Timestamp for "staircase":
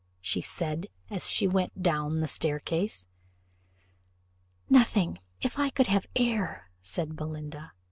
2.27-3.05